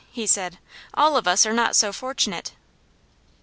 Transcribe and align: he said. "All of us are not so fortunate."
he 0.11 0.25
said. 0.25 0.57
"All 0.95 1.15
of 1.15 1.27
us 1.27 1.45
are 1.45 1.53
not 1.53 1.75
so 1.75 1.93
fortunate." 1.93 2.53